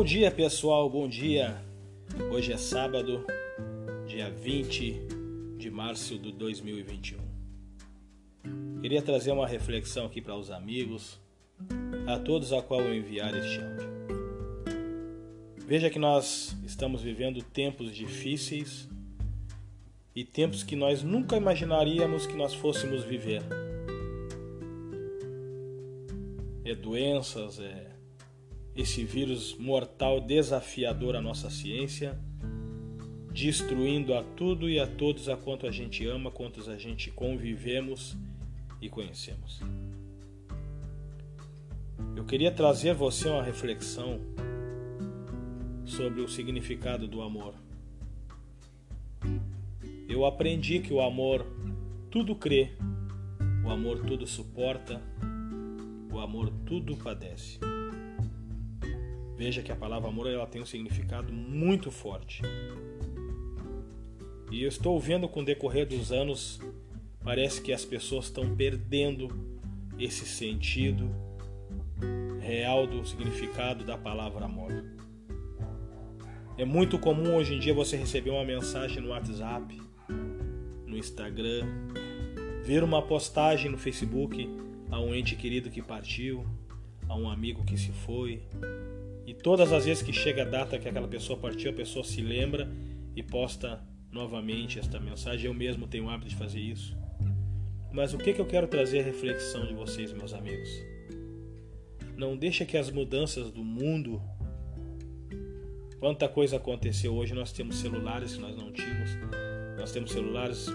[0.00, 1.62] Bom dia, pessoal, bom dia.
[2.32, 3.22] Hoje é sábado,
[4.06, 4.98] dia 20
[5.58, 7.18] de março de 2021.
[8.80, 11.20] Queria trazer uma reflexão aqui para os amigos,
[12.06, 13.90] a todos a qual eu enviar este áudio.
[15.66, 18.88] Veja que nós estamos vivendo tempos difíceis
[20.16, 23.42] e tempos que nós nunca imaginaríamos que nós fôssemos viver.
[26.64, 27.99] É doenças, é
[28.80, 32.18] esse vírus mortal desafiador à nossa ciência,
[33.30, 38.16] destruindo a tudo e a todos a quanto a gente ama, quantos a gente convivemos
[38.80, 39.60] e conhecemos.
[42.16, 44.18] Eu queria trazer você uma reflexão
[45.84, 47.54] sobre o significado do amor.
[50.08, 51.46] Eu aprendi que o amor
[52.10, 52.70] tudo crê,
[53.62, 55.02] o amor tudo suporta,
[56.10, 57.58] o amor tudo padece.
[59.40, 62.42] Veja que a palavra amor ela tem um significado muito forte.
[64.52, 66.60] E eu estou vendo com o decorrer dos anos,
[67.24, 69.28] parece que as pessoas estão perdendo
[69.98, 71.10] esse sentido
[72.38, 74.84] real do significado da palavra amor.
[76.58, 79.80] É muito comum hoje em dia você receber uma mensagem no WhatsApp,
[80.86, 81.64] no Instagram,
[82.62, 84.46] ver uma postagem no Facebook
[84.90, 86.44] a um ente querido que partiu,
[87.08, 88.42] a um amigo que se foi,
[89.30, 92.20] e todas as vezes que chega a data que aquela pessoa partiu, a pessoa se
[92.20, 92.68] lembra
[93.14, 95.46] e posta novamente esta mensagem.
[95.46, 96.98] Eu mesmo tenho o hábito de fazer isso.
[97.92, 100.68] Mas o que, que eu quero trazer a reflexão de vocês, meus amigos?
[102.16, 104.20] Não deixa que as mudanças do mundo.
[106.00, 109.10] Quanta coisa aconteceu hoje, nós temos celulares que nós não tínhamos.
[109.78, 110.66] Nós temos celulares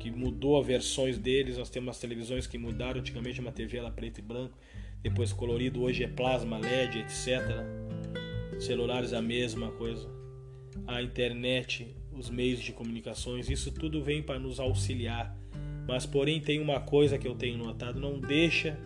[0.00, 3.90] que mudou as versões deles, nós temos as televisões que mudaram, antigamente uma TV era
[3.92, 4.58] preto e branco,
[5.04, 7.84] depois colorido, hoje é plasma, LED, etc
[8.60, 10.08] celulares a mesma coisa,
[10.86, 15.36] a internet, os meios de comunicações, isso tudo vem para nos auxiliar.
[15.86, 18.78] Mas porém tem uma coisa que eu tenho notado, não deixa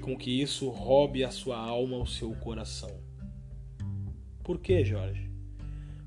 [0.00, 3.00] com que isso roube a sua alma, o seu coração.
[4.44, 5.30] Por que, Jorge?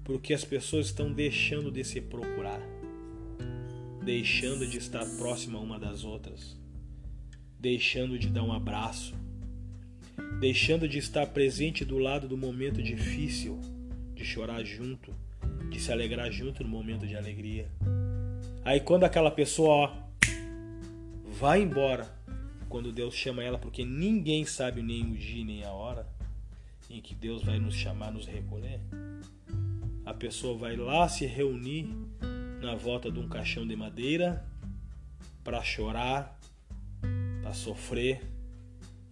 [0.03, 2.61] Porque as pessoas estão deixando de se procurar,
[4.03, 6.59] deixando de estar próxima uma das outras,
[7.59, 9.15] deixando de dar um abraço,
[10.39, 13.59] deixando de estar presente do lado do momento difícil,
[14.15, 15.13] de chorar junto,
[15.69, 17.69] de se alegrar junto no momento de alegria.
[18.63, 19.93] Aí quando aquela pessoa ó,
[21.25, 22.07] vai embora,
[22.69, 26.07] quando Deus chama ela, porque ninguém sabe nem o dia nem a hora
[26.89, 28.79] em que Deus vai nos chamar, nos recolher,
[30.05, 31.87] a pessoa vai lá se reunir
[32.61, 34.45] na volta de um caixão de madeira
[35.43, 36.39] para chorar,
[37.41, 38.21] para sofrer,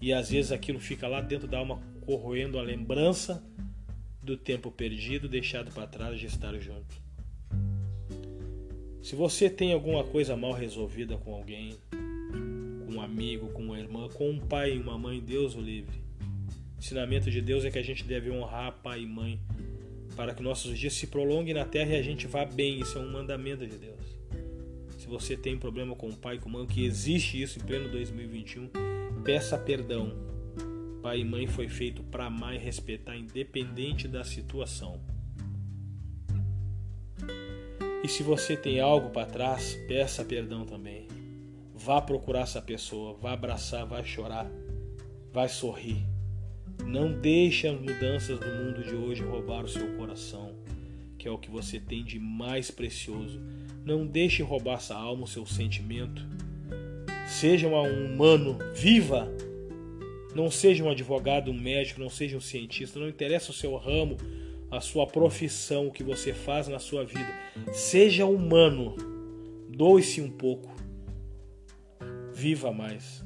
[0.01, 3.43] e às vezes aquilo fica lá dentro da alma corroendo a lembrança
[4.21, 7.01] do tempo perdido, deixado para trás de estar junto.
[9.01, 11.75] Se você tem alguma coisa mal resolvida com alguém,
[12.85, 15.97] com um amigo, com uma irmã, com um pai e uma mãe, Deus o livre.
[16.75, 19.39] O ensinamento de Deus é que a gente deve honrar pai e mãe
[20.15, 22.79] para que nossos dias se prolonguem na terra e a gente vá bem.
[22.79, 24.19] Isso é um mandamento de Deus.
[24.97, 27.63] Se você tem problema com o pai e com a mãe, que existe isso em
[27.63, 28.69] pleno 2021,
[29.23, 30.13] Peça perdão.
[31.01, 34.99] Pai e mãe foi feito para amar e respeitar, independente da situação.
[38.03, 41.07] E se você tem algo para trás, peça perdão também.
[41.75, 44.49] Vá procurar essa pessoa, vá abraçar, vá chorar,
[45.31, 46.05] vá sorrir.
[46.85, 50.55] Não deixe as mudanças do mundo de hoje roubar o seu coração,
[51.17, 53.39] que é o que você tem de mais precioso.
[53.83, 56.25] Não deixe roubar essa alma, o seu sentimento
[57.29, 59.31] Seja um humano, viva.
[60.35, 64.17] Não seja um advogado, um médico, não seja um cientista, não interessa o seu ramo,
[64.71, 67.29] a sua profissão, o que você faz na sua vida.
[67.71, 68.95] Seja humano.
[69.69, 70.75] Doe-se um pouco.
[72.33, 73.23] Viva mais.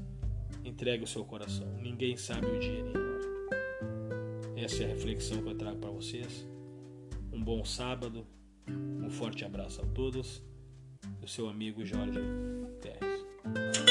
[0.64, 1.68] Entregue o seu coração.
[1.82, 3.14] Ninguém sabe o dia nem hora.
[4.58, 6.48] Essa é a reflexão que eu trago para vocês.
[7.32, 8.28] Um bom sábado.
[8.68, 10.44] Um forte abraço a todos.
[11.22, 12.20] O seu amigo Jorge
[12.82, 13.83] Terres.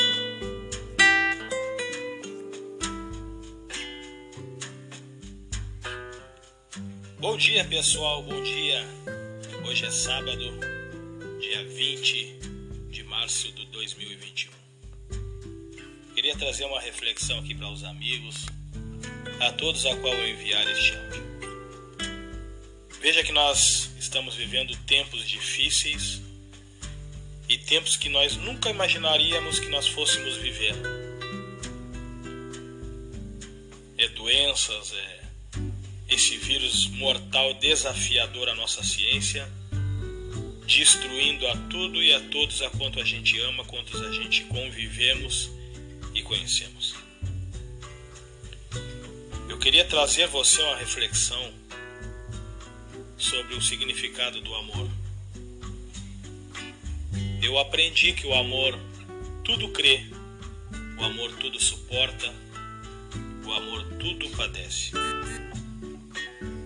[7.22, 8.84] Bom dia pessoal, bom dia.
[9.64, 10.58] Hoje é sábado,
[11.40, 12.40] dia 20
[12.90, 14.50] de março de 2021.
[16.16, 18.46] Queria trazer uma reflexão aqui para os amigos,
[19.38, 21.22] a todos a qual eu enviar este áudio.
[23.00, 26.20] Veja que nós estamos vivendo tempos difíceis
[27.48, 30.74] e tempos que nós nunca imaginaríamos que nós fôssemos viver.
[33.96, 35.21] É doenças, é
[36.12, 39.50] esse vírus mortal desafiador à nossa ciência,
[40.66, 45.50] destruindo a tudo e a todos a quanto a gente ama, quantos a gente convivemos
[46.14, 46.94] e conhecemos.
[49.48, 51.52] Eu queria trazer você uma reflexão
[53.16, 54.90] sobre o significado do amor.
[57.42, 58.78] Eu aprendi que o amor
[59.44, 60.06] tudo crê,
[60.98, 62.32] o amor tudo suporta,
[63.44, 64.92] o amor tudo padece.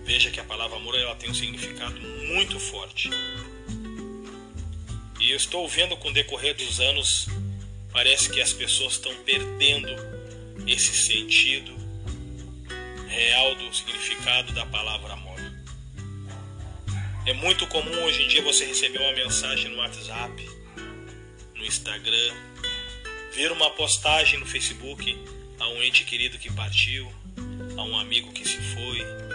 [0.07, 3.09] Veja que a palavra amor ela tem um significado muito forte.
[5.19, 7.27] E eu estou vendo com o decorrer dos anos,
[7.91, 9.89] parece que as pessoas estão perdendo
[10.65, 11.75] esse sentido
[13.09, 15.41] real do significado da palavra amor.
[17.25, 20.49] É muito comum hoje em dia você receber uma mensagem no WhatsApp,
[21.53, 22.33] no Instagram,
[23.35, 25.17] ver uma postagem no Facebook
[25.59, 27.11] a um ente querido que partiu,
[27.77, 29.26] a um amigo que se foi.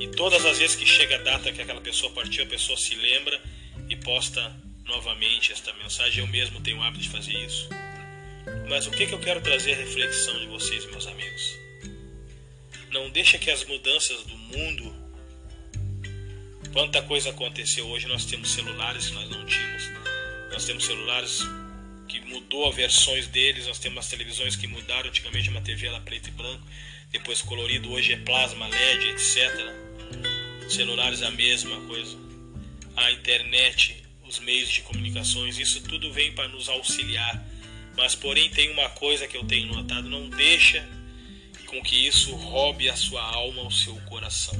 [0.00, 2.94] E todas as vezes que chega a data que aquela pessoa partiu, a pessoa se
[2.94, 3.40] lembra
[3.88, 4.54] e posta
[4.84, 6.24] novamente esta mensagem.
[6.24, 7.68] Eu mesmo tenho o hábito de fazer isso.
[8.68, 11.58] Mas o que, que eu quero trazer a reflexão de vocês, meus amigos?
[12.90, 14.94] Não deixa que as mudanças do mundo.
[16.72, 19.84] Quanta coisa aconteceu hoje, nós temos celulares que nós não tínhamos.
[20.50, 21.42] Nós temos celulares
[22.32, 26.28] mudou as versões deles, nós temos as televisões que mudaram, antigamente uma TV era preto
[26.28, 26.66] e branco,
[27.10, 29.50] depois colorido, hoje é plasma, LED, etc.
[30.68, 32.16] Celulares a mesma coisa.
[32.96, 37.44] A internet, os meios de comunicações, isso tudo vem para nos auxiliar.
[37.96, 40.82] Mas porém tem uma coisa que eu tenho notado, não deixa
[41.66, 44.54] com que isso roube a sua alma, o seu coração.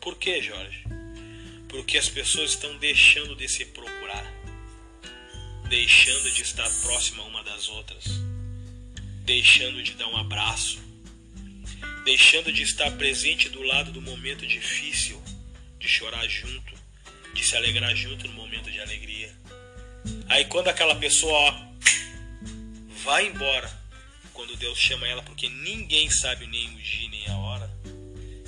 [0.00, 0.84] Por que, Jorge?
[1.68, 4.43] Porque as pessoas estão deixando de se procurar
[5.68, 8.04] deixando de estar próxima uma das outras,
[9.24, 10.78] deixando de dar um abraço,
[12.04, 15.20] deixando de estar presente do lado do momento difícil,
[15.78, 16.74] de chorar junto,
[17.32, 19.34] de se alegrar junto no momento de alegria.
[20.28, 21.74] Aí quando aquela pessoa ó,
[23.02, 23.70] vai embora,
[24.32, 27.70] quando Deus chama ela, porque ninguém sabe nem o dia nem a hora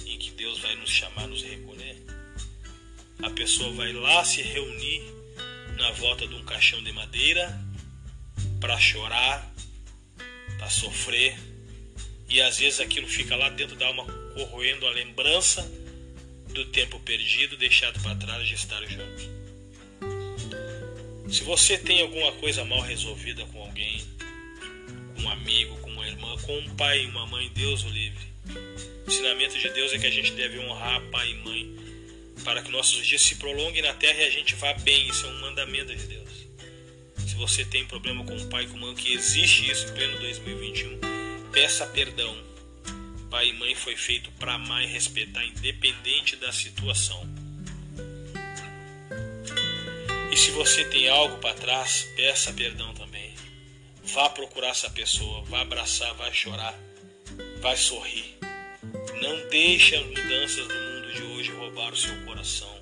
[0.04, 1.96] em que Deus vai nos chamar, nos recolher,
[3.22, 5.02] a pessoa vai lá se reunir
[5.76, 7.58] na volta de um caixão de madeira
[8.60, 9.54] para chorar,
[10.58, 11.36] para sofrer,
[12.28, 15.62] e às vezes aquilo fica lá dentro da alma corroendo a lembrança
[16.52, 19.36] do tempo perdido, deixado para trás de estar junto.
[21.32, 24.00] Se você tem alguma coisa mal resolvida com alguém,
[25.14, 28.26] com um amigo, com uma irmã, com um pai e uma mãe, Deus o livre.
[29.06, 31.76] O ensinamento de Deus é que a gente deve honrar pai e mãe
[32.44, 35.08] para que nossos dias se prolonguem na terra e a gente vá bem.
[35.08, 36.46] Isso é um mandamento de Deus.
[37.26, 39.94] Se você tem problema com o pai e com a mãe, que existe isso em
[39.94, 41.00] pleno 2021,
[41.52, 42.36] peça perdão.
[43.30, 47.28] Pai e mãe foi feito para amar e respeitar, independente da situação.
[50.30, 53.34] E se você tem algo para trás, peça perdão também.
[54.04, 56.74] Vá procurar essa pessoa, vá abraçar, vá chorar,
[57.60, 58.36] vá sorrir.
[59.20, 60.85] Não deixe as mudanças do
[61.16, 62.78] de hoje roubar o seu coração,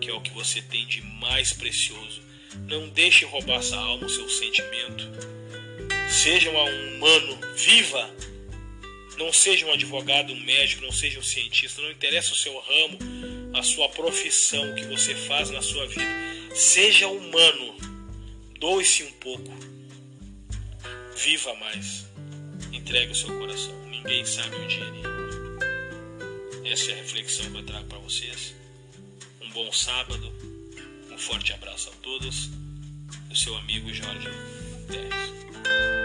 [0.00, 2.20] que é o que você tem de mais precioso.
[2.66, 5.08] Não deixe roubar essa alma, o seu sentimento.
[6.10, 8.10] Seja um humano, viva.
[9.16, 12.98] Não seja um advogado, um médico, não seja um cientista, não interessa o seu ramo,
[13.54, 16.04] a sua profissão, o que você faz na sua vida.
[16.54, 17.76] Seja humano.
[18.58, 19.54] Doe-se um pouco.
[21.16, 22.06] Viva mais.
[22.72, 23.78] Entregue o seu coração.
[23.86, 25.19] Ninguém sabe o dia.
[26.70, 28.54] Essa é a reflexão que eu trago para vocês.
[29.42, 30.32] Um bom sábado,
[31.10, 32.48] um forte abraço a todos.
[33.28, 34.28] O seu amigo Jorge
[34.86, 35.99] Pérez.